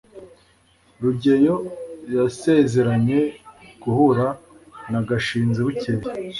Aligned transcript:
rugeyo 1.01 1.55
yasezeranye 2.15 3.19
guhura 3.83 4.27
na 4.91 4.99
gashinzi 5.07 5.59
bukeye 5.65 6.03